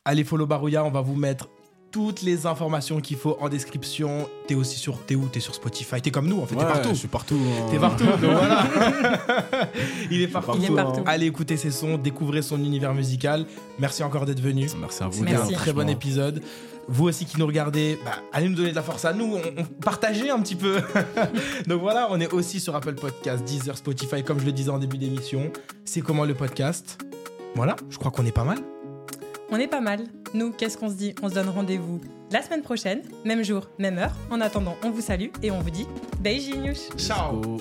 [0.05, 1.49] allez follow Barouya, on va vous mettre
[1.91, 4.29] toutes les informations qu'il faut en description.
[4.47, 4.99] T'es aussi sur.
[5.05, 5.27] T'es où?
[5.27, 6.01] T'es sur Spotify.
[6.01, 6.55] T'es comme nous, en fait.
[6.55, 6.89] Ouais, t'es partout.
[6.89, 7.35] Je suis partout.
[7.39, 7.67] hein.
[7.71, 8.03] T'es partout.
[8.05, 8.67] donc voilà.
[10.11, 10.57] Il est partout.
[10.57, 11.01] Il est partout.
[11.05, 13.45] Allez écouter ses sons, découvrez son univers musical.
[13.79, 14.67] Merci encore d'être venu.
[14.79, 15.19] Merci à vous.
[15.25, 16.41] C'était un très bon épisode.
[16.89, 19.61] Vous aussi qui nous regardez, bah, allez nous donner de la force à nous, on,
[19.61, 20.77] on- partagez un petit peu.
[21.67, 24.79] Donc voilà, on est aussi sur Apple Podcast, Deezer, Spotify, comme je le disais en
[24.79, 25.51] début d'émission.
[25.83, 26.97] C'est comment le podcast?
[27.57, 28.59] Voilà, je crois qu'on est pas mal.
[29.49, 30.03] On est pas mal.
[30.35, 31.15] Nous, qu'est-ce qu'on se dit?
[31.23, 31.99] On se donne rendez-vous
[32.31, 34.11] la semaine prochaine, même jour, même heure.
[34.29, 35.87] En attendant, on vous salue et on vous dit
[36.19, 37.57] Beijinhos Ciao Go.